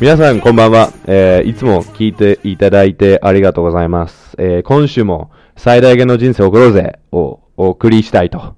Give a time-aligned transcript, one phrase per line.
[0.00, 4.34] 皆さんこんばんは、えーいつも聞いていただいてありがとうございます。
[4.38, 8.56] えー今週も最大限の人生を送ろうぜをお送りしたいと。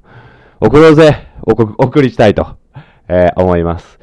[0.60, 2.56] 送ろうぜお送りしたいと、
[3.08, 3.98] えー思います。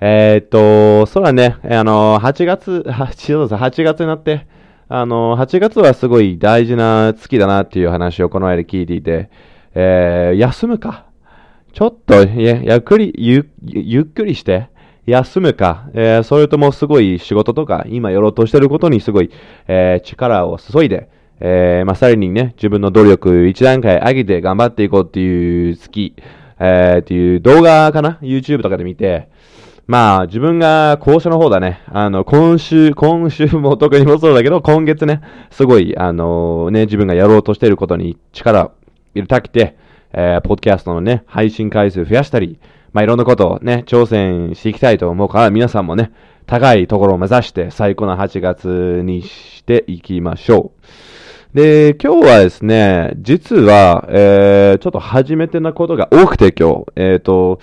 [0.00, 4.46] えっと、そうだね、あの、8月、 8, 月になって、
[4.88, 9.30] あの、8月はすごい大事な月だなっていう話をこの間聞いていて、
[9.74, 11.06] えー休むか。
[11.72, 14.68] ちょっと、やゆっくり、ゆゆっくりして、
[15.06, 19.30] 休むか、えーそれともすごい仕事とか、今やろうとしてることにすごい、
[19.66, 21.08] えー力を注いで、
[21.40, 26.14] えーまあ、さらにね、自分の努力一段階上げて頑張っていこうっていう月、
[26.60, 29.28] えーっていう動画かな ?YouTube とかで見て、
[29.88, 31.82] まあ、自分が後者の方だね。
[31.88, 38.72] あの、今週、今週も特にもそうだけど、今月ね、すごい、あのね、自分がやろうとしていることに力を
[39.14, 39.76] 入れたくて、
[40.12, 42.60] えーポッドキャストのね、配信回数増やしたり、
[42.92, 46.12] まあ、いろんなことをね、挑戦していきたいと思うから、皆さんもね、
[46.46, 50.72] 高いところを目指して、最高な8月にしていきましょ
[51.54, 51.56] う。
[51.56, 57.60] で、今日はですね、実は、えー、ちょっと初めてなことが多くて今日、えっ、と、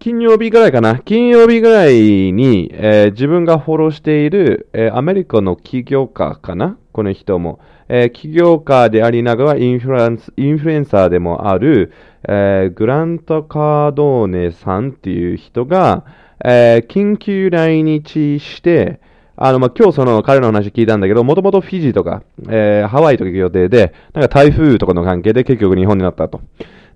[0.00, 6.76] 金曜日ぐらいかな金曜日ぐらいに、えー自分がフォローしている、えーアメリカの起業家かな？
[6.92, 7.58] この人も。
[7.88, 11.92] えー起業家でありながらインフルエンスインフルエンサーでもある、
[12.28, 16.04] えーグラント・カードーネさんっていう人が、
[16.44, 19.00] えー緊急来日して、
[19.36, 26.40] あの、まあ、今日その彼の話聞いたんだけど、もともとフィジーとか、えーハワイとか行く予定で、なんか台風とかの関係で結局日本になったと。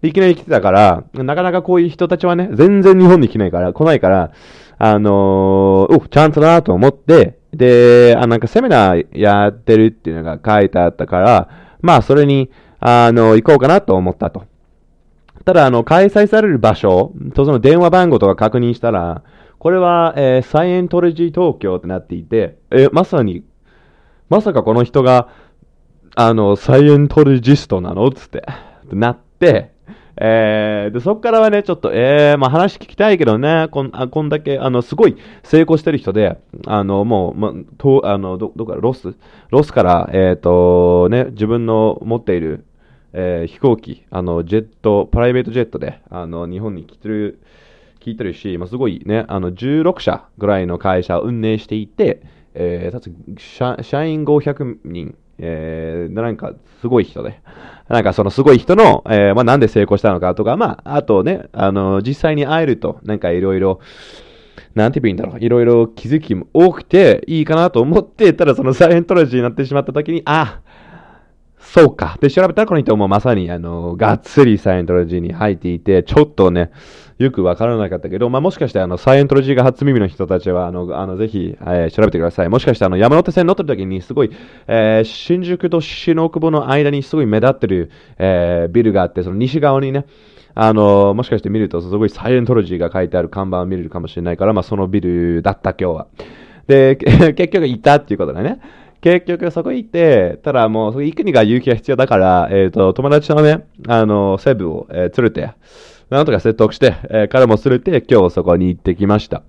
[0.03, 4.33] いきなり来てたから、なかなかこういう人たちはね、全然日本に来ないから、来ないから、
[4.79, 11.49] あのー、お、チャンスだなと思って、で、あなんかセミナーやってるっていうのが書いてあったから、
[11.81, 14.45] まあそれに、あの、行こうかなと思ったと。
[15.45, 19.23] ただ、あの、開催される場所とその電話番号とか確認したら、
[19.59, 23.45] これは、えーサイエントロジー東京ってなっていて、えーまさに、
[24.29, 25.29] まさかこの人が、
[26.15, 28.11] あの、サイエントロジストなの？
[28.11, 28.47] つって、
[28.87, 29.72] ってなって、
[30.17, 39.15] えーで、そっからはね、ちょっと、えー、まあ話聞きたいけどね、こん、あこんだけ、あの、すごい成功してる人で、あの、もう、ま、と、あの、ど、どっから、ロス？
[39.51, 42.65] ロスから、えっ、と、ね、自分の持っている、
[43.15, 47.41] えー飛行機、あの、ジェット、プライベートジェットで、あの、日本に来てる、
[48.01, 52.23] 聞いてるし、まあ、すごいね、あの、16社ぐらいの会社を運営していて、
[52.55, 57.41] えー、たつ社社員500人、えー、なんか、すごい人で、
[57.89, 63.81] なんかそのすごい人の、えー、まあ、なんで成功したのかとか、まあ、あとね、あの、実際に会えると、なんかいろいろ、
[64.75, 70.61] なんて言えばいいんだろう、いろいろ気づきも多くていいかなと思って、ただそのサイエントロジーになってしまった時に、あ、
[71.63, 72.19] そうか。
[72.21, 76.71] で、調べたらこの人もまさに、あの、がっつりサイエントロジーに入っていて、ちょっとね、
[77.19, 82.49] よくわからなかったけど、まあ、もしかして、あの、サイエントロジーが初耳の人たちは、あの、あのぜひ、えー調べてください。
[82.49, 84.31] もしかして、あの、山手線乗ってる時に、すごい、
[84.67, 90.05] えー新宿と新大久保の間にすごい目立ってる、えービルがあって、その西側にね、
[90.55, 96.07] あの、もしかして見ると、すごいサイエントロジーが書いてある看板を見れるかもしれないから、まあ、そのビルだった、今日は。
[96.67, 98.61] で、結局行ったっていうことだね。
[99.03, 105.53] 結局そこ行って、ただもう、行くにが勇気が必要だから、えっ、と、友達のね、あの、セブを、えー連れて、
[106.09, 109.43] なんとか説得して、えー彼も連れて、今日そこに行ってきました。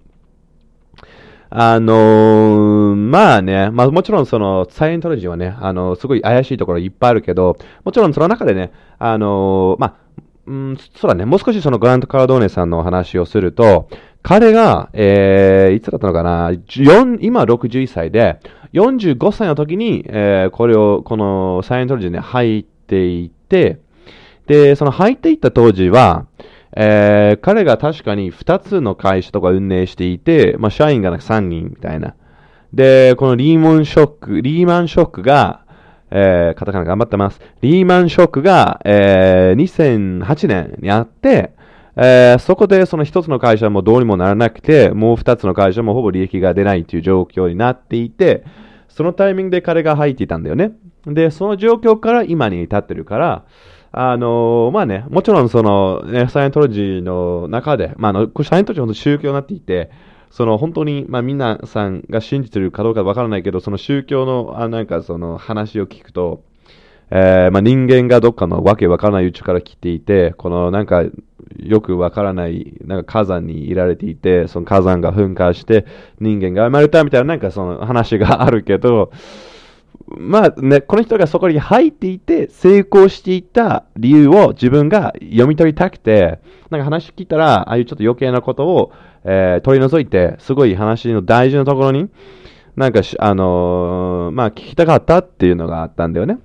[1.52, 9.96] あのーまあね、まあもちろんその、サイエントロジーはね、あのすごい怪しいところいっぱいあるけど、もちろんその中でね、あのまあ、
[10.48, 13.88] うん、そうだね、もう少しそのグラント・カードーネさんのお話をすると、
[14.24, 18.40] 彼が、えー、いつだったのかな、4今61歳で、
[18.74, 23.80] 45歳の時に、えーこれを、このサイエントロジーに入っていて、
[24.48, 26.26] で、その入っていった当時は、
[26.76, 32.16] えー彼が確かに2つの会社とか運営していて、まあ、社員がなんか3人みたいな。
[32.74, 35.62] で、このリーマンショック、リーマンショックが、
[36.10, 37.40] えーカタカナ頑張ってます。
[37.62, 41.52] リーマンショックが、えー2008年にあって、
[41.96, 48.44] えーそこでその一つの会社もどうにもならなくて、もう二つの会社もほぼ利益が出ないという状況になっていて、
[48.94, 50.72] そのタイミングで彼が入っていたんだよね。
[51.06, 53.46] で、その状況から今に至ってるから、
[53.92, 59.92] あのまあね、もちろんその、ね、サイエントロジーの中で、まあ、の、サイエントロジーは本当宗教になっていて、
[60.30, 66.44] その本当に、まあ、皆さんが信じてるかどうかわからないけど、その宗教の、あなんかその話を聞くと、
[67.12, 71.04] えーまあ、人間がどっかのわけわからない宇宙から来ていて、このなんか
[71.58, 75.86] よくわからないなんか火山にいられていて、その火山が噴火して
[76.20, 79.12] 人間が生まれたみたいななんかその話があるけど、
[80.08, 86.40] まあね、この人がそこに入っていて、成功していた理由を自分が読み取りたくて、
[86.70, 88.92] なんか話聞いたら、ああいうちょっと余計なことを、
[89.24, 92.10] えー、取り除いて、すごい話の大事なところに、
[92.76, 96.40] なんかあのー、まあ聞きたかったっていうのがあったんだよね。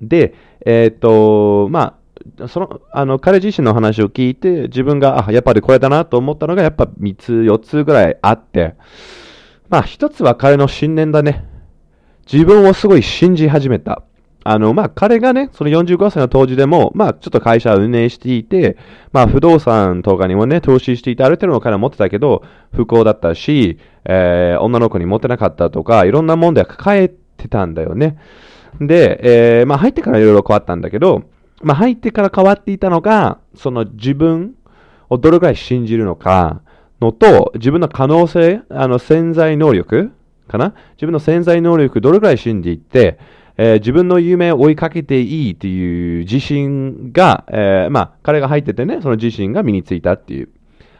[0.00, 0.34] で、
[0.64, 1.94] えっ、ー、と、まあ、
[2.48, 8.74] その、あの、彼自身の話を聞いて、自分が、あ、やっぱりこれだなと思ったのが、やっぱ3つ、4つぐらいあって、
[9.68, 11.44] まあ、1つは彼の信念だね。
[12.30, 14.02] 自分をすごい信じ始めた。
[14.48, 18.76] あの、まあ、彼がね、その45歳の当時でも、まあ、ちょっと会社を運営していて、
[19.12, 28.18] まあ、不動産とかにもね、投資していて、ある程度の金を持ってたけど、不幸だったし、えー、女の子に持ってなかったとか、いろんな問題を抱えてたんだよね。
[28.80, 31.24] で、えー、まあ、入ってからいろいろ変わったんだけど、
[31.62, 34.54] まあ、入ってから変わっていたのが、その自分
[35.08, 36.60] をどれくらい信じるのか
[37.00, 40.12] のと、自分の可能性、あの、潜在能力
[40.48, 40.74] かな？
[40.96, 43.18] 自分の潜在能力どれくらい信じて、
[43.56, 50.50] えー、自分の夢を追いかけていいっていう自信が、えー、まあ、彼が入っててね、その自信が身についたっていう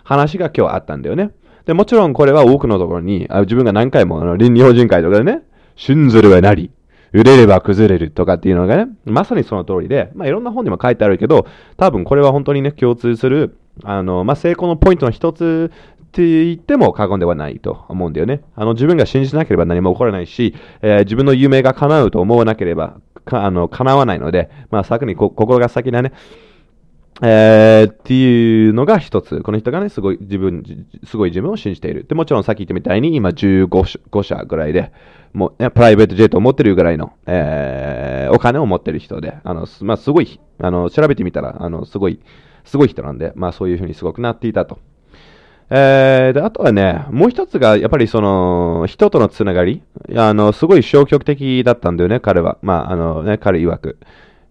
[0.04, 1.32] 話が今日あったんだよね。
[1.66, 5.42] で、もちろんこれは多くのところに、あ自分が何回も、あの、倫理法人会とかでね、
[5.74, 6.70] 信ずるはなり、
[7.12, 18.42] 売れれば崩れるとかっていうのがね、まさにその通りで、まあ、いろんな本にも書いてあるけど、多分これは本当にね、共通する、あの、まあ、成功のポイントの一つって言っても過言ではないと思うんだよね。
[18.54, 26.12] あの、自分が信じなければ何も起こらないし、えー、自分の夢が叶うと思わなければ、かあの、叶わないので、まあ、先に心が先だね。
[27.22, 29.40] えー、っていうのが一つ。
[29.40, 32.04] この人がね、すごい自分、すごい自分を信じている。
[32.04, 34.92] で、もちろんさっき言ったみたいに、今15社ぐらいで、
[35.36, 42.20] もう、ね、プライベートジェットを持ってるぐらいの、えー、お金を持ってる人で、あの、まあ、すごい、あの、調べてみたら、あの、すごい、
[42.64, 44.78] すごい人なんで、まあ、そういうふうにすごくなっていたと。
[45.68, 49.82] えー、で、あとはね、もう一つが、やっぱりその、人とのつながり。
[50.16, 52.56] あの、すごい消極的だったんだよね、彼は。
[52.62, 53.98] まあ、あのね、彼曰く。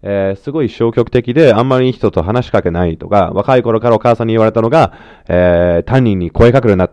[0.02, 4.92] えー、すごい消極的で、あんまり人と話しかけないとか、若い頃からお母さんに言われたのが、
[5.26, 6.90] えー、他人に声かけるな。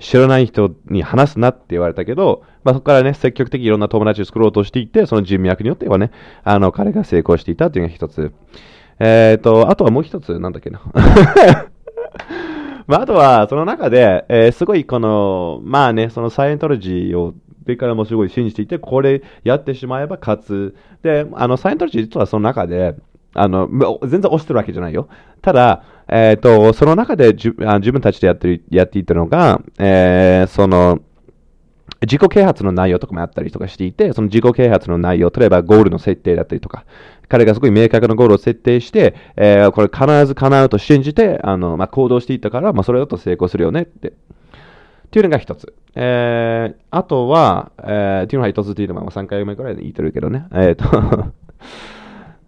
[0.00, 6.10] 知らない人に話すなって言われたけど、まあ、そこからね、積極的にいろんな友達を作ろうとしていって、その人脈によってはね、
[6.42, 8.32] あの、彼が成功していたというのが一つ。
[8.98, 10.80] えっ、ー、と、あとはもう一つ、なんだっけな。
[12.86, 20.74] まあ、あとは、その中で、えー、すごいこの、まあね、そのサイエントロジーをでからもすごい信じていて、これやってしまえば勝つ。
[21.02, 22.96] で、あの、サイエントロジー実はその中で、
[23.34, 23.68] あの、
[24.02, 25.08] 全然押してるわけじゃないよ。
[25.42, 31.00] ただ、えっ、ー、と、その中で自分たちでやってる、やっていたのが、えー、その、
[32.02, 36.84] 自己啓発の内容とかもあったりとかしていて、その自己啓発の内容、例えばゴールの設定だったりとか、
[37.28, 44.08] 彼がすごい明確なゴールを設定して、えー、これ必ず叶うと信じて、あの、まあ、行動していったから、まあ、それだと成功するよねって。
[44.08, 44.12] っ
[45.10, 45.74] ていうのが一つ。
[45.94, 50.46] えー、あとは、えー、っていうのが一つっていうのは3回目くらいで言ってるけどね。
[50.52, 51.32] えっ、ー、と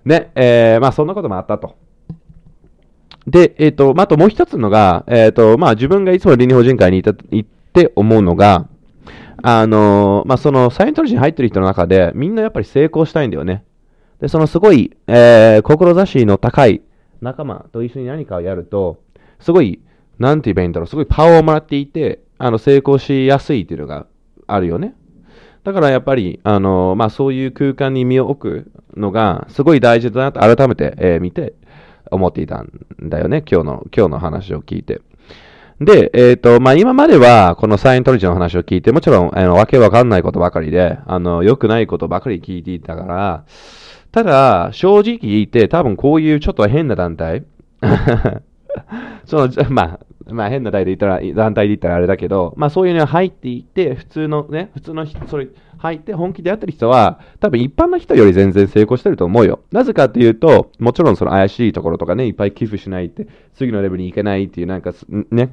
[0.05, 1.77] ね、えー、まあそんなこともあったと。
[3.27, 8.67] で、えっ、ー、と、まあ、ともう一つのが、えっ、ー、と、まあ自分がいつも倫理法人会にいた行って思うのが、
[9.43, 13.65] あの、まあそのサイエントロジーに入ってる人の中で、みんなやっぱり成功したいんだよね。
[14.21, 16.83] で、そのすごい、えー、志の高い
[17.21, 19.01] 仲間と一緒に何かをやると、
[19.41, 19.81] すごい、
[20.19, 24.07] なんて言えばいいんだろう、すごいパワーをもらっていて、あの、成功しやすいっていうのが
[24.47, 24.95] あるよね。
[25.65, 31.55] だからやっぱり、あの、まあ、そういう空間に身を置くのが、すごい大事だなと改めて、えー、見て、
[32.13, 33.43] 思っていたんだよね。
[33.51, 35.01] 今日の、今日の話を聞いて。
[35.81, 43.45] で、えっ、ー、と、まあ、今までは、このサイエントロジーの話を聞いて、もちろん、あの、わけわかんないことばかりで、あの、良くないことばかり聞いていたから、
[44.13, 47.45] ただ、正直言って、多分こういうちょっと変な団体、
[49.25, 50.01] その、 まあ、
[50.33, 55.49] まあ変な団体で言ったら、団体で言ったらあれだけど、まあそういうのに入っていって、普通のね、普通の人、それ
[55.79, 59.61] 入って本気でやってる人は、多分一般の人より全然成功してると思うよ。
[59.73, 64.93] なぜかっていうと、もちろんその怪しいところとかね、いっぱい寄付しないって、次のレベルに行けないっていう、なんか
[65.31, 65.51] ね、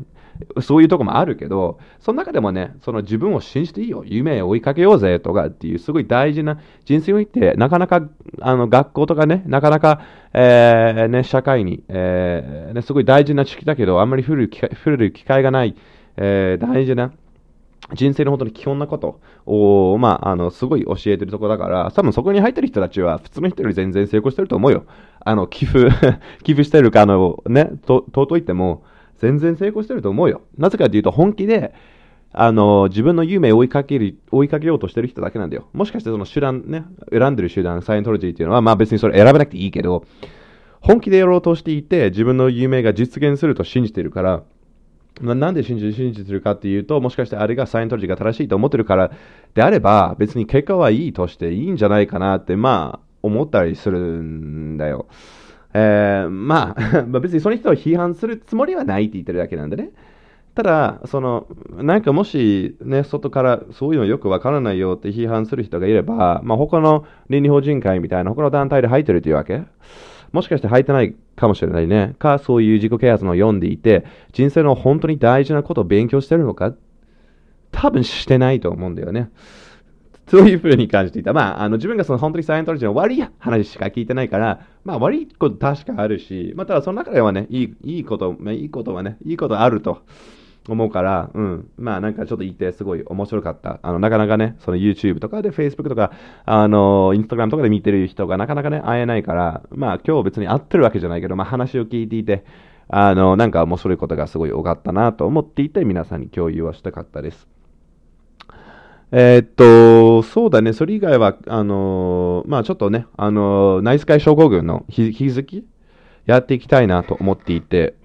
[0.62, 8.02] そういうとこもあるけど、その中でもね、その自分を信じていいよ、夢を追いかけようぜとかっていう、すごい大事な人生を言って、なかなか
[8.42, 10.02] あの学校とかね、なかなか、
[10.34, 15.76] えー、ね、社会に、えーね、すごい大事な知識だけど、あんまり触れる機会触れる機会がない、
[16.18, 17.12] えー、大事な
[17.94, 24.86] 人生の本当に基本なことを、まあ、あの、すごい教えてるとこだから、多分そこに入ってる人たちは、普通の人より全然成功してると思うよ。
[25.22, 25.90] あの、寄付
[26.44, 28.84] 寄付してるか、あの、ね、と、尊いっても、
[29.20, 30.42] 全然成功してると思うよ。
[30.58, 31.74] なぜかというと、本気で、
[32.32, 35.68] あの、自分の夢を追いかける、追いかけようとしてる人だけなんだよ。
[35.74, 40.06] もしかしてその手段ね、選んでる手段、サイエントロジーっていうのは、まあ別にそれ選ばなくていいけど、
[40.82, 44.44] 本気でやろうとしていて、自分の夢が実現すると信じてるから、
[45.22, 49.12] ななんで信じ信じてるかっていうと、もしかしてあれがサイエントロジーが正しいと思ってるから
[49.54, 55.08] であれば、別に結果はいいとしていいんじゃないかなって、まあ、思ったりするんだよ。
[55.74, 59.92] えー、 まあ、別にその人を批判するつもりはないって言ってるだけなんでね。
[60.56, 61.48] ただ、その、
[61.78, 69.64] なんかもし、ね、外からそういうのよくわからないよって批判する人がいれば、まあ、他の倫理法人会みたいな他の団体で入ってるというわけ
[70.32, 72.16] もしかして入ってないかもしれないね。
[72.20, 76.74] か、そういう自己啓発の読んでいて、人生の本当に大事なことを勉強してるのか
[77.72, 79.30] 多分してないと思うんだよね。
[80.30, 81.34] そういうふうに感じていた。
[81.34, 90.04] まあ、あの自分がその本当にサイエントロジーの悪い話しか聞いてないから、まあ悪いこと確かあるし、まあただその中ではね、いいいいこと、まあ、いいことはね、いいことあると。
[90.68, 91.72] 思うから、うん。
[91.78, 93.80] まあなんかちょっと言ってすごい面白かった。
[93.82, 96.12] あの、なかなかね、その YouTube とかで Facebook とか、
[96.46, 102.44] あの、Instagram とかで見てる人がなかなかね、会えないから、まあ今日別に会ってるわけじゃないけど、まあ話を聞いていて、
[102.88, 107.59] あの、なんか面白いことがすごい多かったなと思っていて、皆さんに共有をしたかったです。
[109.12, 115.66] えー、っと、そうだね、それ以外は、あのまあちょっとね、あのナイスカイ症候群の引き続き
[116.26, 117.96] やっていきたいなと思っていて、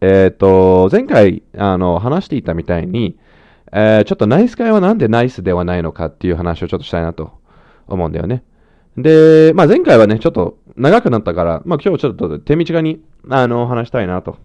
[0.00, 3.16] えっ、と、前回、あの、話していたみたいに、
[3.72, 7.32] えー、ちょっとナイス会はなんでナイスではないのかっていう話をちょっとしたいなと
[7.86, 8.42] 思うんだよね。
[8.96, 14.38] で、まあ前回はね、ちょっと長くなったから、まあ今日ちょっと手短に、あの、話したいなと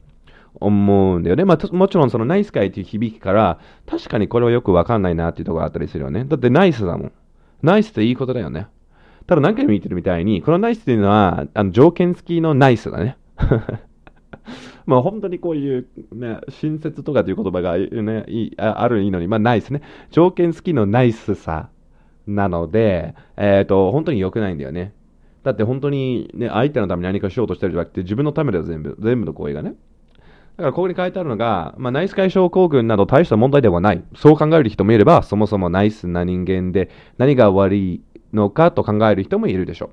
[0.55, 1.45] 思うんだよね。
[1.45, 6.25] まあもちろんそのナイス会っていう響きから、確かにこれはよくわかんないなっていうところがあったりするよね。
[6.25, 7.11] だってナイスだもん。
[7.61, 8.67] ナイスっていいことだよね。
[9.27, 13.17] ただ何回も言ってるみたいに、このナイスっていうのは、あの条件付きのナイスだね。
[14.85, 19.81] まあ本当にこういう、ね、親切とかという言葉が、ね、いあるいいのに、まあないですね。
[20.09, 21.69] 条件付きのナイスさ
[22.25, 24.93] なので、えっ、ー、と、本当に良くないんだよね。
[25.43, 28.97] だって本当にね、相手のために何かしようとしてるじゃなくて、自分のためだよ、全部。
[28.99, 29.75] 全部の行為がね。
[30.59, 34.03] だからここに書いてあるのが、まあ、ナイス解消症候群など大した問題ではない。
[34.13, 38.01] そう考える人もいれば、そもそもナイスな人間で何が悪い
[38.33, 39.85] のかと考える人もいるでしょ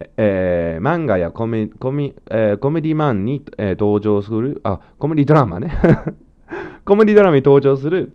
[0.00, 0.06] う。
[0.16, 5.72] えー、漫画やコメコメ,、えー、コメディマンに、えー、登場する、あ、コメディドラマね。
[6.86, 8.14] コメディドラマに登場する、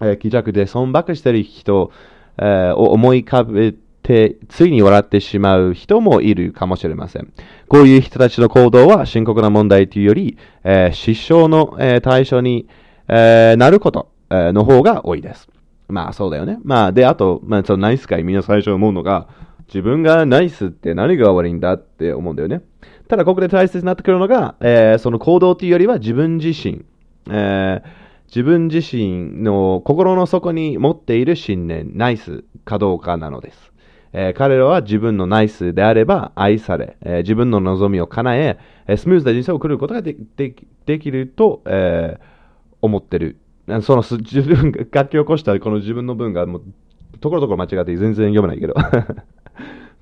[0.00, 1.90] えー、気弱で損ばくしてる人、
[2.38, 7.32] えー、を思い浮かべて、ついに笑ってしまう人もいるかもしれません。
[7.68, 12.68] こういう人たちの行動は深刻な問題というより、えー、失笑の、えー、対象に、
[13.08, 15.48] えー、なること、えー、の方が多いです。
[15.88, 16.58] まあそうだよね。
[16.64, 19.28] まあで、あと、まあそのナイス会みんな最初思うのが、
[19.68, 22.62] 自分がナイスって何が悪いんだって思うんだよね。
[23.08, 26.84] ただ、ここで大切になってくるのが、えー、その行動というよりは自分自身、
[27.30, 27.82] えー、
[28.26, 33.71] 自分自身の心の底に持っている信念、ナイスかどうかなのです。
[34.12, 40.54] えー、彼らは自分のナイスであれば愛され、えー、自分の望みを叶え、え、スムーズな人生を送ることがでで
[40.84, 42.18] できると、え
[42.82, 43.38] 思ってる。
[43.82, 46.62] その 自分が書き起こしたこの自分の文がもう
[47.20, 48.74] ところどころ間違って全然読めないけど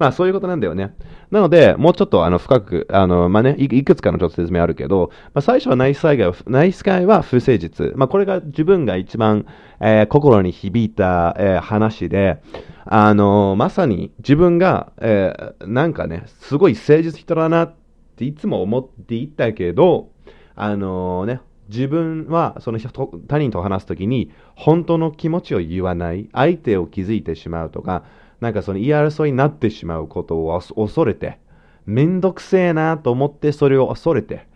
[0.00, 0.94] まあそういうことなんだよね。
[1.30, 7.92] なので、もうちょっとあの深く、あの、まあねい、くつかのちょっと説明あるけど、まあ最初はナイス災害ナイス会は不誠実。
[7.96, 9.44] まあこれが自分が一番、
[9.78, 12.42] えー、心に響いた、えー、話で、
[12.86, 17.74] あのまさに自分が、え、なんかね、すごい誠実人だなっ
[18.16, 20.08] ていつも思っていたけど、
[20.56, 28.04] あのね、自分はその他人と話すときに本当の気持ちを言わない、相手を気づいてしまうとか、
[28.40, 31.38] なんかその言い争いになってしまうことを恐れて、
[31.86, 34.46] めんどくせえなと思ってそれを恐れて、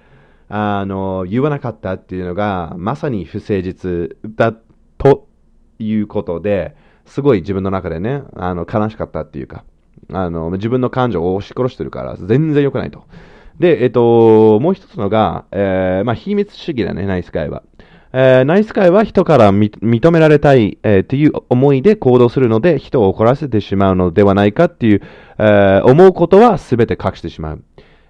[0.48, 4.52] あの、言わなかったっていうのが、まさに不誠実だ
[4.98, 5.28] と
[5.78, 6.76] いうことで、
[7.06, 9.64] すごい自分の中でね、あの、悲しかったっていうか、
[10.12, 13.04] あの、自分の感情を押し殺してるから、全然良くないと。
[13.58, 17.62] で、えっと、もう一つのが、えー、まあ、秘密主義だね、ナイス会は。
[18.16, 25.02] えー、ナイス会は人から認められたい、えー、という思いで行動するので、人を怒らせてしまうのではないかっていう、
[25.38, 27.64] えー、思うことは全て隠してしまう。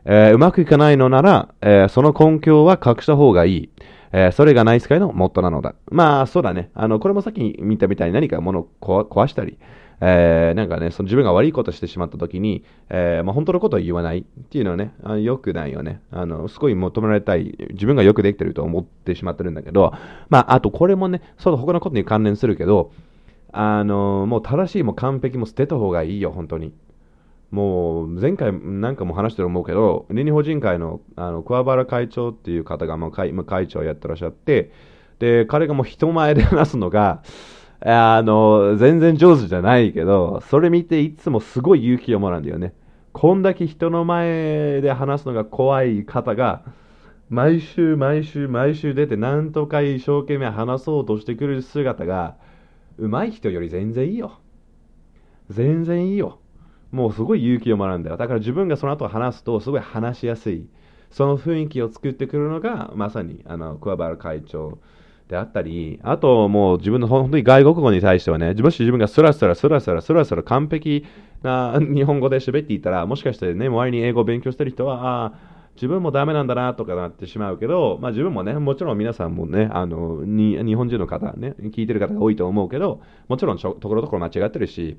[0.05, 3.71] え、うまくいかないのなら、え、その根拠は隠した方がいい。
[4.13, 5.75] え、それがナイス会のモットなのだ。
[5.91, 6.69] まあ、そうだね。
[6.75, 9.57] あの、これもさっき見たみたいに何か物を壊したり、
[10.01, 16.01] えー、なんかね、その自分が悪いことしてしまった時に、えー、まあ、本当のことを言わないっていうのはね、あ良くないよね。
[16.11, 19.93] あの、すごい求められたい、自分がよくできてると思ってしまってるんだけど、
[20.29, 22.93] まあ、あとこれもね、その他のことに関連するけど、
[23.53, 26.73] あの、もう正しいも完璧も捨てた方がいいよ、本当に。
[27.51, 34.73] もう前回なんかも話してると思うけど、日本人会のあの桑原会長っていう方がもう会会長をやってらっしゃって、
[35.21, 37.23] で、彼がもう人前で話すのが、
[37.87, 42.75] あの、全然上手じゃないけど、それ見ていつもすごい勇気をもらうんだよね。
[43.13, 46.63] こんだけ人の前で話すのが怖い方が、
[47.29, 52.37] 毎週毎週毎週出てなんとか一生懸命話そうとしてくる姿が
[52.99, 54.41] 上手い人より全然いいよ。
[55.51, 56.39] 全然いいよ。
[56.91, 58.17] もうすごい勇気をもらうんだよ。
[58.17, 60.67] だから自分がその後話すとすごい話しやすい。
[61.11, 64.79] その雰囲気を作ってくるのがまさにあの桑原会長
[65.29, 71.07] であったり、あともう自分の本当に外国語に対してはね、もし自分がスラスラスラスラスラスラ完璧
[71.43, 75.33] な日本語で喋っていたら、もしかしてね、周りに英語を勉強してる人は、ああ、
[75.75, 84.97] 自分もダメなんだなとかなってしまうけど、まあ自分もね、もちろん皆さんもね、あの、日本人の方ね、聞いてる方が多いと思うけど、もちろんところどころ間違ってるし、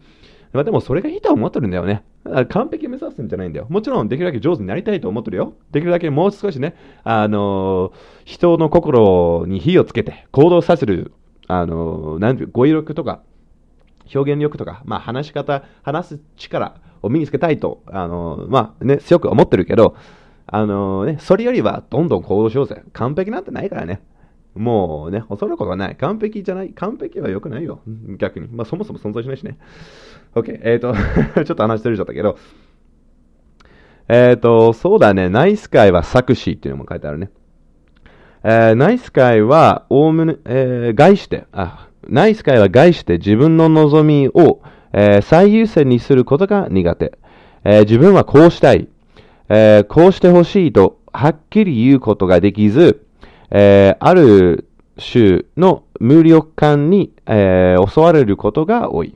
[0.56, 2.04] まあ、でもそれがいいと思ってるんだよね。
[2.50, 3.68] 完璧目指すんじゃないんだよ。
[3.70, 5.54] もちろんできるだけ上手になりたいと思ってるよ。
[5.72, 7.92] できるだけもう少しね、あの、
[8.24, 11.12] 人の心に火をつけて行動させる、
[11.48, 13.22] あの、なんていう、語彙力とか、
[14.14, 19.96] 表現力とか、まあ話し方、話す力を身につけたいと、あの、まあね、強く思ってるけど、
[20.56, 22.82] あのね、それよりはどんどん行動しようぜ。
[22.94, 24.02] 完璧なんてないからね。
[24.54, 25.98] もうね、恐ることはない。
[25.98, 26.70] 完璧じゃない。
[26.70, 27.82] 完璧は良くないよ。
[28.18, 28.48] 逆に。
[28.48, 29.58] まあそもそも存在しないしね。
[30.34, 30.58] OK。
[30.64, 30.94] えっ、ー、と
[31.44, 32.38] ちょっと話してるちゃったけど。
[34.08, 35.28] えっ、ー、と、そうだね。
[35.28, 37.32] ナイスカイは作詞っていうのも書いてあるね。
[38.46, 44.62] えー、ナイスカイは、おおむね、えー、外して、あ、ナイスカイは外して自分の望みを、
[44.94, 47.18] え、最優先にすることが苦手。
[47.66, 48.88] え、自分はこうしたい。
[49.50, 53.06] えー、こうしてほしいと、はっきり言うことができず、
[53.52, 59.16] えー、ある種の無力感に、えー、襲われることが多い。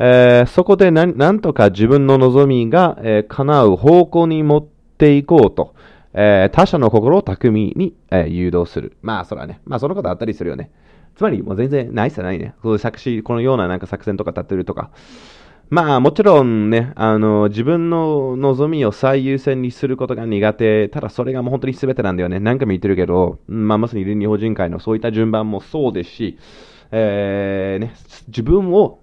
[0.00, 5.74] えー、そこでなんとか自分の望みが、えー、叶う方向に持っていこうと、
[6.14, 8.96] えー、他者の心を巧みに、えー、誘導する。
[9.02, 10.70] まあ、それはね、まあ、そのことあったりするよね。
[11.16, 12.54] つまり、もう全然ないっすないね。
[12.62, 14.90] そう作詞、このようななんか作戦とか立ってるとか、
[15.70, 20.88] まあもちろんね、あの、自分の望みを最優先にすることが苦手。
[20.88, 22.40] ただそれがもう本当に全てなんだよね。
[22.40, 26.38] 何回も言ってるけど、まあまさに日本人会のそういった順番もそうですし、
[26.90, 27.94] えー、ね、
[28.28, 29.00] 自分を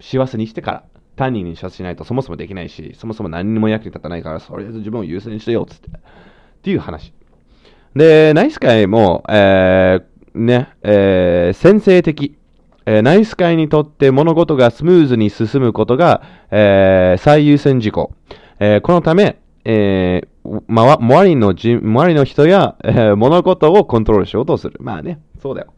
[0.00, 5.88] 幸せにしてから他人に幸せしないとそもそもできないし、そもそも何にも役に立たないから、とりあえず自分を優先してよ、つって。
[5.90, 5.92] っ
[6.62, 7.12] ていう話。
[7.94, 12.39] で、ナイス会も、えー、ね、えー、先制的。
[12.92, 18.12] えナイス会にとって物事がスムーズに進むことが、えー、最優先事項。
[18.58, 24.76] えー、このため、えー、ま、周りのじ、周りの人や、えー、物事をコントロールしようとする。
[24.80, 25.72] まあね、そうだよ。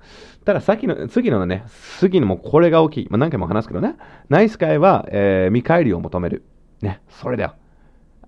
[0.47, 1.65] ただ、さっきの、次のね、
[1.99, 3.09] 次のもこれが大きい。
[3.11, 3.97] まあ、何回も話すけどね。
[4.31, 6.45] ナイス会は、えー、見返りを求める。
[6.81, 7.55] ね、それだよ。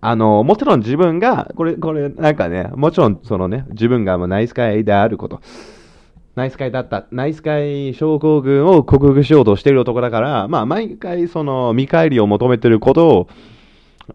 [0.02, 5.40] あの、もちろん自分が、これ、これ、なんかね、もちろん、そのね、自分がナイス会であること。
[6.34, 7.06] ナイス会だった。
[7.12, 13.28] ナイス会症候群を克服しようとしている男だから、まあ、毎回その見返りを求めていることを、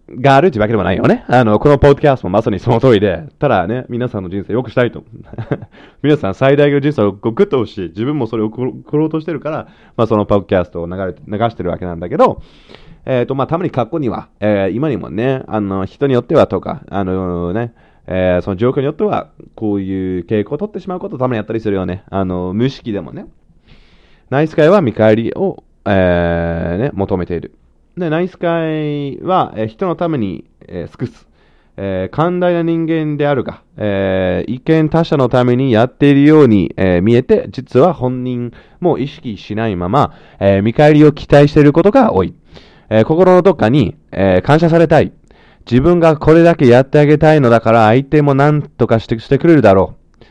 [0.09, 1.25] があるっていうわけでもないよね。
[1.27, 5.03] あの、このポッドキャストもまさにその通りで、ただね、皆さんの人生良くしたいと。
[6.03, 7.89] 皆さん最大限の人生をグッと欲しい。
[7.89, 12.41] 自分もそれを送ろうとしてるから、まあそのポッドキャストを流れ流してるわけなんだけど、
[13.05, 17.73] えっ、ー、と、まあたまに過去には、えー、今にもね、あの、人によってはとか、あのね、
[18.11, 22.03] えー、その状況によっては、こういう傾向を取ってしまうことをたまにやったりするよね。
[22.09, 23.27] あの、無意識でもね。
[24.31, 27.53] ナイス会は見返りを、えー、ね、求めている。
[27.95, 31.27] で、ナイス会は、えー、人のために、えー、尽くす。
[31.77, 42.33] えー、寛大な人間であるが、えー、一見他者のためにやっているように、えー、見えて、実は本人も意識しないまま、え見返りを期待していることが多い。
[42.89, 45.13] え心のどっかに、え感謝されたい。
[45.69, 50.23] 自分がこれだけやってあげたいのだから相手も何とかしてしてくれるだろう。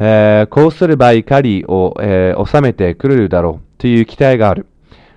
[0.00, 4.66] えー、こうすれば怒りを、えー、収めてくれるだろうという期待がある。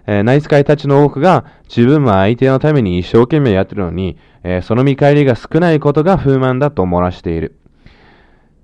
[0.07, 7.57] えー、ナイス会たちの多くが自分は相手のために一生懸命やってるのに、えー、その見返りが少ないことが不満だと漏らしている。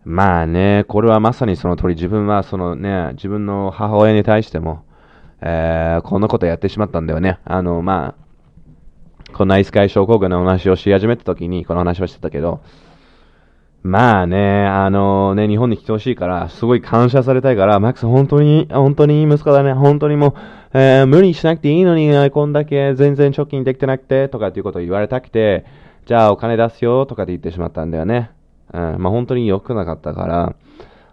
[0.04, 4.84] まあね、これはまさにその通り、自分はそのね、自分の母親に対しても、
[5.42, 7.40] えー、こんなことやってしまったんだよね。
[7.46, 8.31] あの、まあ、
[9.34, 12.62] このナイスカイ症候群の話をし始めた時にこの話をしてたけど、
[13.84, 19.74] まあね、あのね、日本に来てほしいから、すごい感謝されたいから、マックス本当に、本当にいい息子だね。
[19.74, 20.34] 本当にもう、
[20.78, 25.66] えー、無理しなくていいのに、こんだけ全然貯金できてなくて、とかっていうことを言われたくて、
[26.06, 28.30] じゃあお金出すよ、とかって言ってしまったんだよね。
[28.72, 30.56] うん、まあ本当に良くなかったから、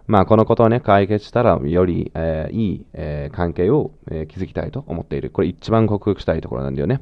[0.05, 5.31] まあこのことをね、解決したら、より、えー、いい、えー、関係を、え、築きたいと思っている。
[5.31, 7.01] これ一番克服したいところなんだよね。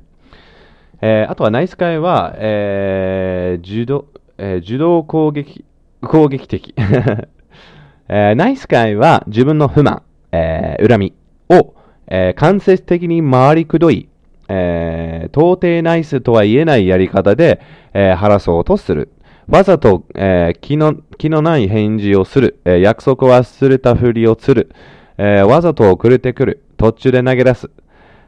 [1.02, 4.06] えー、あとはナイス会は、えー、受動、
[4.38, 5.66] えー、受動攻撃、
[6.02, 6.74] 攻撃的。
[8.10, 11.14] えー、ナイス会は自分の不満、えー、恨み
[11.50, 11.74] を、
[12.08, 14.08] えー、間接的に回りくどい、
[14.48, 17.60] えー、到底ナイスとは言えないやり方で、
[17.94, 19.10] えー、晴らそうとする。
[19.48, 22.60] わざと、えー、気の、気のない返事をする。
[22.66, 24.72] えー、約束を忘れたふりをする。
[25.18, 26.64] えー、わざと遅れてくる。
[26.78, 27.70] 途中で投げ出す。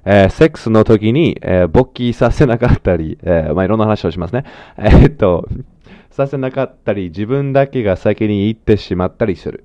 [0.05, 4.43] えー、セックスの時に、えー、勃起させなかったり、えー、まあ、いろんな話をしますね。
[4.77, 5.47] えー、っと、
[6.11, 9.63] させなかったり、自分だけが先に行ってしまったりする。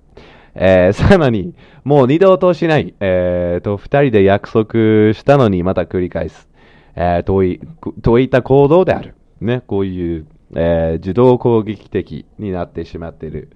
[0.55, 2.95] えー、さらに、もう二度としない。
[3.01, 6.49] えー、と、二人で約束したのにまた繰り返す。
[6.97, 7.61] えー、とい、
[8.03, 9.15] といった行動である。
[9.41, 13.51] ね、こういう、えー、受動攻撃的になってしまっている、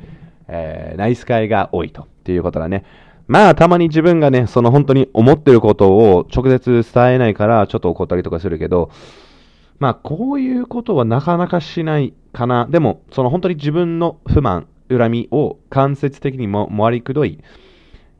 [0.49, 2.03] えー、ナイス会が多いと。
[2.03, 2.85] っていうことだね。
[3.29, 8.91] まあ、たまに自分がね、その本当に思ってることを直接伝えないから、ちょっと怒ったりとかするけど、
[9.79, 12.67] まあ、こういうことはなかなかしないかな。
[12.67, 17.39] でも、その本当に自分の不満、恨みを間接的にも回りくどい、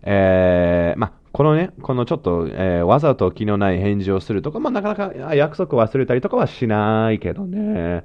[0.03, 8.05] えー、まあ、このね、このちょっと、えー、わざと気のない返事をするとか、まあ、なかなか約束忘れたりとかはしないけどね。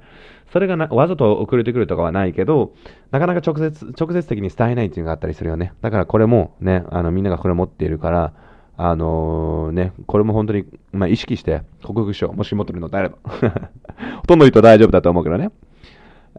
[0.54, 2.74] それがわざと遅れてくるとかはないけど、
[3.10, 5.72] なかなか直接、直接的に伝えないっていうのがあったりするよね。
[5.80, 8.32] だからこれもね、あの、みんながこれ持っているから、
[8.76, 12.36] あのー、ね、これも本当に、まあ、意識して克服しよう。
[12.36, 13.16] もし持ってるのであれば。
[14.22, 15.50] ほとんどの人大丈夫だと思うけどね。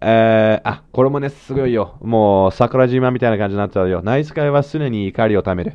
[0.02, 1.96] えー、あ、これもね、すごいよ。
[2.02, 4.02] もう、桜島みたいな感じになっちゃうよ。
[4.02, 5.74] ナイス会は常に怒りをためる。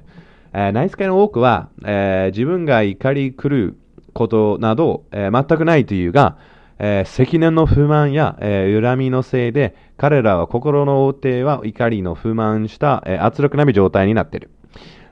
[0.54, 3.76] えー、ナイス会の多くは、えー、自分が怒り狂う
[4.14, 6.38] ことなど、え、全くないというが、
[6.82, 14.50] えー、積年の不満や、えー、恨みのせいで、彼らは心の大手は怒りの不満した、えー、圧力並み状態になっている。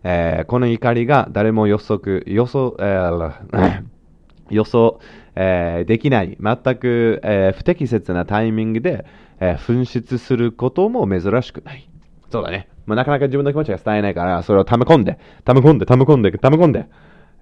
[0.02, 3.82] えー、この怒りが誰も予測、予想、えー、
[4.48, 4.98] 予想、
[5.36, 9.04] えー、できない、全く、えー、不適切なタイミングで、
[9.38, 11.86] えー、噴出することも珍しくない。
[12.30, 12.68] そうだね。
[12.86, 16.86] まあ、なかなか自分の気持ちが伝えないから、それを溜め込んで、溜め込んで、溜め込んで、溜め込んで、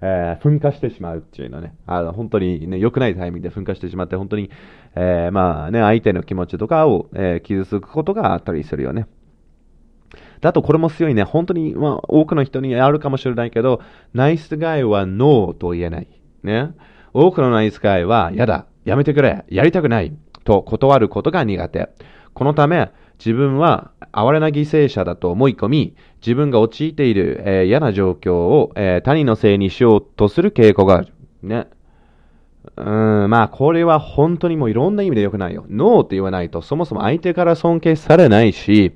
[0.01, 4.49] えー、噴火してしまうっていうのね、あの、本当にね、良くないタイミングで噴火してしまって、本当に、
[4.95, 9.07] えー、まあね、相手の気持ちとかを、えー、傷つくことがあったりするよね。
[10.41, 11.23] あと、これも強いね。
[11.23, 13.81] 本当に、まあ、多くの人にあるかもしれないけど、
[14.13, 16.07] ナイスガイはノーと言えない。
[16.43, 16.71] ね。
[17.13, 21.89] 多くのナイスガイは、やだ、やめてくれ、やりたくない、と断ることが苦手。
[22.33, 31.13] このため、自分は哀れな犠牲者だと思い込み、自分が陥っている、えー、嫌な状況を、えー、他人のせいにしようとする傾向がある。
[31.41, 31.67] ね。
[32.75, 35.65] うん、まあ、これは本当にもういろんな意味で良くないよ。
[35.69, 38.95] ノーって言わないと、そもそも相手から尊敬されないし、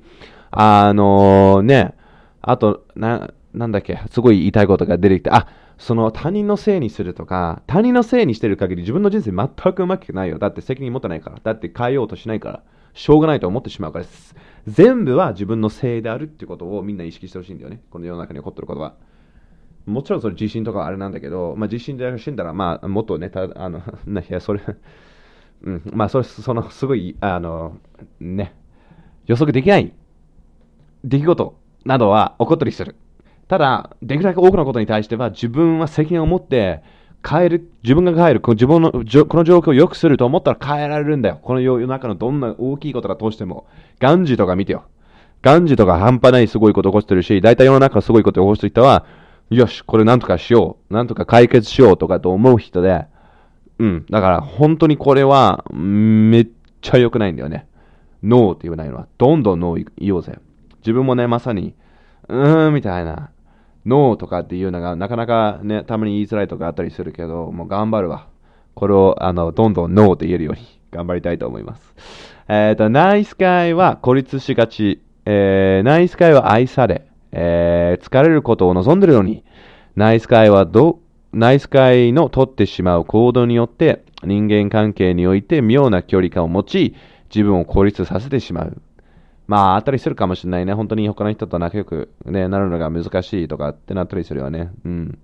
[0.50, 1.94] あのー、ね、
[2.42, 10.38] あと、な、なんだっけ、すごい言いたいことが出てきて、あ、その他人のせいにするとか、他人のせいにしてる限り自分の人生全くうまくないよ。
[10.38, 11.38] だって責任持ってないから。
[11.42, 12.62] だって変えようとしないから。
[12.94, 14.34] しょうがないと思ってしまうからです。
[14.66, 17.80] 全部は自分のせいであるっていうことをみんな意識してほしいんだよね。
[17.90, 18.94] この世の中に起こってることは。
[19.86, 24.60] もちろんそれ自信とかあれなんだけど、まあ、自信で死んだら、まあ、もっとね、たあの、 いや、それ
[25.62, 27.78] うん、まあ、それ、その、すごい、あの、
[28.20, 28.54] ね、
[29.26, 29.92] 予測できない
[31.04, 32.96] 出来事などは起こったりする。
[33.48, 36.82] ただ、できるだけ多くのことに対しては自分は責任を持って
[37.28, 41.38] 変える、自分が変える、この自分のこの状況を良くすると思ったら変えられるんだよ。
[41.42, 43.66] この世の中のどんな大きいことだとしても。
[44.00, 44.84] ガンジーとか見てよ。
[45.42, 49.06] ガンジーとか半端ないすごいこと起こしてるし、大体世の中すごいこと起こしてる人は、
[49.50, 50.94] よし、これなんとかしよう。
[50.94, 53.06] なんとか解決しようとかと思う人で、
[53.78, 54.06] うん。
[54.08, 56.48] だから本当にこれはめっ
[56.80, 57.66] ちゃ良くないんだよね。
[58.22, 59.08] ノーって言わないのは。
[59.18, 60.38] どんどんノー言おうぜ。
[60.78, 61.74] 自分もね、まさに、
[62.28, 63.30] うーん、みたいな、
[63.86, 68.26] ノーとかっていうのが、なかなかね、たまに言いづらいとかあったりするけど、もう頑張るわ。
[68.74, 71.94] これを、あの、どんどんノーと言えるように 頑張りたいと思います。
[72.48, 75.00] えっ、ー、と、ナイスガイは孤立しがち。
[75.24, 79.44] えー、ナイスガイは愛され、えー、疲れることを望んでるのに、
[79.94, 80.98] ナイスガイはど、
[81.32, 86.94] ナイスガイの取ってしまう行動によって、人間関係において妙な距離感を持ち、
[87.32, 88.82] 自分を孤立させてしまう。
[89.52, 90.72] まあ、あったりするかもしれないね。
[90.72, 94.70] 本当に他の人と仲良く、ね、なるのが難しいとかってなったりするよね。
[94.86, 95.18] うん。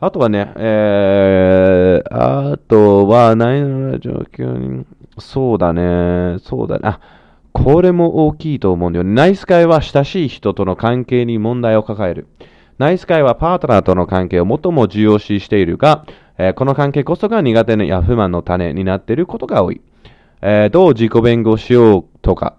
[0.00, 4.84] あとはね、えー、あとは、何の状況に、
[5.20, 6.88] そうだね、そうだね。
[6.88, 7.00] あ、
[7.52, 9.12] これも大きいと思うんだよね。
[9.12, 12.26] ナイス会は親しい人との関係に問題を抱える。
[12.78, 16.04] ナイス会はパートナーとの関係を最も重要視しているが、
[16.36, 19.80] えー、この関係こそが苦手なや不満の種になっていることが多い。
[20.42, 22.56] えー、どう自己弁護しようとか、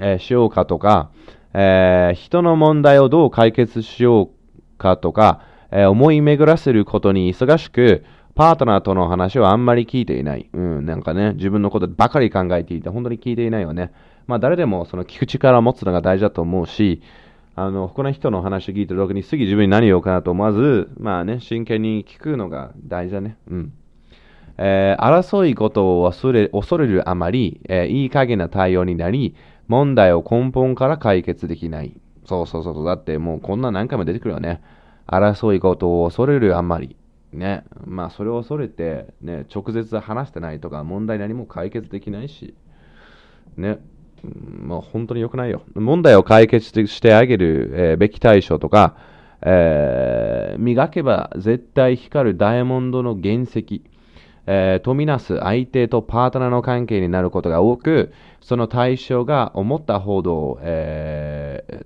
[0.00, 1.10] えー、しようかとか、
[1.54, 10.48] えー、人の問題をどう解決しようかとか、えー、思い巡らせることに忙しく、パートナーとの話はあんまり聞いていない。
[10.52, 13.90] うん、なんかね、自分のことばかり考えていて、本当に聞いていないよね。
[14.28, 17.02] まあ誰でもその聞く力を持つのが大事だと思うし、
[17.56, 23.36] あの、他の人の話を聞いてる時に次自分に何を言おうかなと思わず、まあね、真剣に聞くのが大事だね。
[23.50, 23.72] うん。
[24.58, 29.34] えー争いことを恐れるあまり、えーいい加減な対応になり、
[29.68, 32.00] 問題を根本から解決できない。
[32.24, 32.84] そうそうそう。
[32.84, 34.60] だってもうこんな何回も出てくるよね。
[35.06, 36.96] 争いことを恐れるあんまり。
[37.32, 37.64] ね。
[37.86, 42.54] まあそれを恐れて、ね、直接話してないとか問題何も解決できないし。
[43.56, 43.78] ね。
[44.62, 45.62] もう本当に良くないよ。
[45.74, 48.96] 問題を解決してあげる、えーべき対象とか、
[49.42, 53.82] えー磨けば絶対光るダイヤモンドの原石、
[54.50, 61.84] えーとみなす相手とパートナーの関係になることが多く、その対象が思ったほど、えー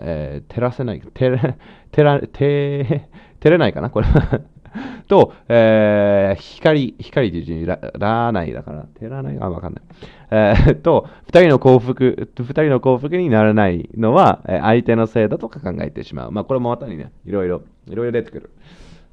[0.00, 1.56] えー照らせない、照れ、
[1.92, 4.06] 照ら、照れないかなこれ
[5.08, 9.38] と、えー光、光といら、らないだから、照らない？
[9.40, 9.82] あ、わかんない。
[10.30, 16.32] えーと、二人の幸福、二人の幸福にならないのは、相手のせいだとか考えてしまう。
[16.32, 18.50] まあ、これもまたにね、いろいろ、いろいろ出てくる。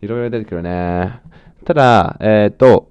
[0.02, 1.20] いろいろ出てくるね。
[1.66, 2.90] ただ、えっ、と、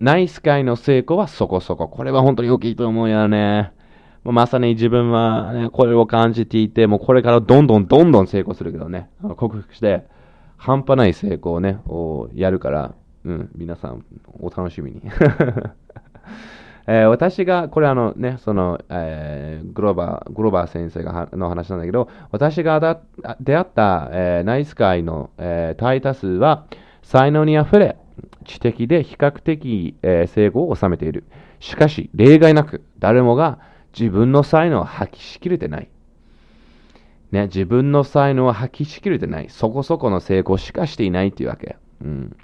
[0.00, 1.86] ナイス界の成功はそこそこ。
[1.86, 3.72] これは本当に大きいと思うよね。
[4.24, 9.08] まさに自分は、ね、これを感じていて、もうこれからどんどんどんどん成功するけどね。
[9.36, 10.04] 克服して、
[10.56, 14.04] 半端ない成功をね、をやるから、うん、皆さん、
[14.40, 15.02] お楽しみに。
[16.88, 22.98] えー私が、これあのね、その、えーグローバー、グローバー先生がの話なんだけど、私が
[23.40, 26.64] 出会った、えーナイス界の、えー大多数は、
[27.02, 27.96] 才能にあふれ、
[28.44, 31.24] 知的で比較的、え成功を収めている。
[31.60, 33.58] しかし、例外なく、誰もが
[33.98, 35.88] 自分の才能を発揮しきれてない。
[37.30, 39.48] ね、自分の才能を発揮しきれてない。
[39.48, 41.76] そこそこの成功しかしていないっていうわけ。
[42.02, 42.36] うん。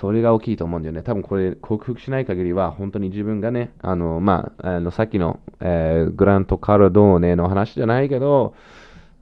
[0.00, 1.02] それが大きいと思うんだよね。
[1.02, 8.54] 多分これ克服しない限りは、本当に自分がね、あの、まあ、あの、さっきの、えーグラント・カルドーネの話じゃないけど、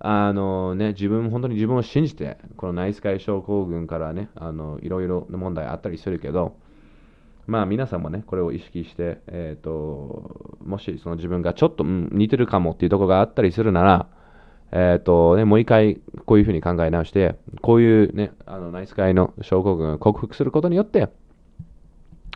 [0.07, 6.59] あのね、自分、本当に自分を信じて、このナイスカイ症候群からね、あの、いろいろな問題あったりするけど、
[7.47, 14.07] まあ皆さんもね、これを意識して、えっ、と、もしその自分がちょっと、うん、似てるかもっていうところがあったりするなら、
[14.73, 21.09] えっ、とね、もう一回こういうふうに考え直して、こういうね、あの、ナイスカイの症候群を克服することによって、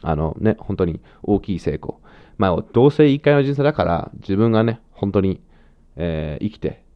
[0.00, 2.00] あのね、本当に大きい成功。
[2.38, 5.42] まあ、どうせ一回の人生だから、自分がね、本当に、
[5.96, 6.87] えー生きて、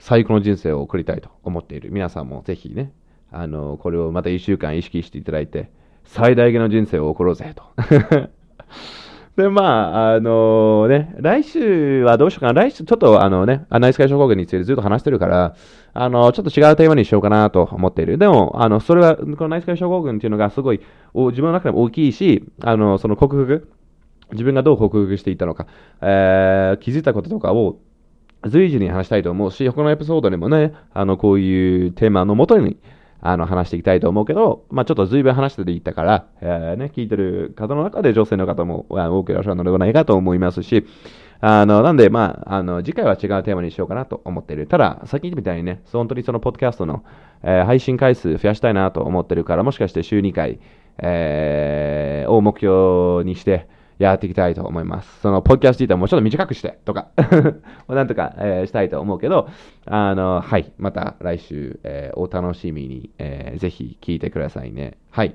[0.00, 2.92] 最高の人生を送りたいと思っている皆さんもぜひね、
[3.30, 5.70] あの、これをまた一週間意識していただいて、
[6.04, 7.62] 最大限の人生を送ろうぜと。
[9.36, 12.62] で、まあ、あのね、来週はどうしようかな。
[12.62, 15.54] 来週、ちょっとあのね、あナイスカイ症候群についてずっと話してるから、
[15.92, 18.18] あの、ちょっと違うテーマにしようかなと思っている。
[18.18, 20.80] でも、あの、それは、このナイスカイ症候群っていうのがすごい、
[21.12, 23.70] お自分の中でも大きいし、あの、その克服、
[24.32, 25.66] 自分がどう克服していったのか、
[26.00, 27.78] えー気づいたこととかを
[28.46, 32.78] 随時に話したいと思うし、他のエピソードでもね、あの、こういうテーマのもとに、
[33.20, 40.86] あの、話していきたいと思うけど、まあちょっと随分話してていったから、えーね、聞いてる方の中で女性の方も多くいらっしゃるのではないかと思いますし、
[41.42, 44.66] あの、なんで、まあ、あの、次回は違うテーマにしようかなと思っている。
[44.66, 47.02] ただ、さっき言ったみたいにね、本当にそのポッドキャストの、
[47.42, 50.60] えー配信回数増やしたいなと思ってるから、もしかして週2回、
[50.98, 53.68] えーを目標にして、
[54.04, 55.20] やっていきたいと思います。
[55.20, 57.08] その、ポッキャスト自体もうちょっと短くして、とか、
[57.88, 59.48] なんとか、えーしたいと思うけど、
[59.86, 64.96] あの、はい、また来週、えーお楽しみに、えーぜひ聞いてくださいね。
[65.10, 65.34] はい。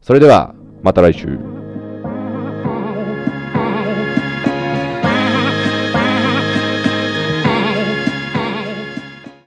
[0.00, 1.67] それでは、また来週。